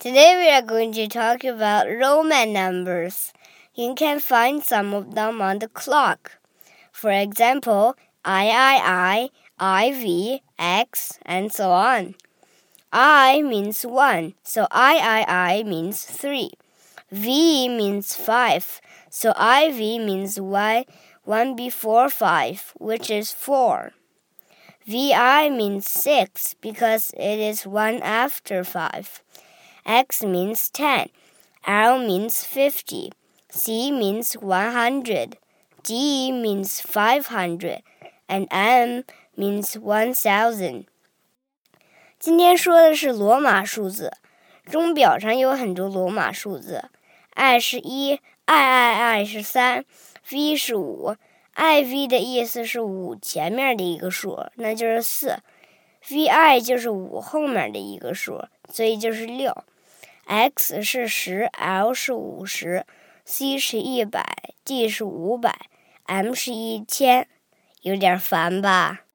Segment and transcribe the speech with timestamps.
[0.00, 3.32] Today we are going to talk about Roman numbers.
[3.74, 6.38] You can find some of them on the clock.
[6.92, 12.14] For example, III, IV, X, and so on.
[12.92, 16.52] I means 1, so III means 3.
[17.10, 18.80] V means 5,
[19.10, 20.86] so IV means y,
[21.24, 23.90] 1 before 5, which is 4.
[24.86, 29.22] VI means 6 because it is 1 after 5.
[29.84, 31.10] X means 10.
[31.64, 33.12] L means 50.
[33.50, 35.36] C means 100.
[35.82, 37.82] D means 500.
[38.28, 39.04] And M
[39.36, 40.84] means 1000.
[42.18, 44.12] 今天说的是罗马数字。
[44.68, 46.90] 钟表上有很多罗马数字
[47.30, 49.86] ，I 是一，I I I 是三
[50.30, 51.16] ，V 是五
[51.54, 55.38] ，I V 的意思是五前面的一个数，那就是四
[56.10, 59.64] ，V I 就是五后面的一个数，所以就是六。
[60.24, 62.84] X 是十，L 是五十
[63.24, 65.58] ，C 是一百，D 是五百
[66.04, 67.26] ，M 是一千，
[67.80, 69.07] 有点烦吧？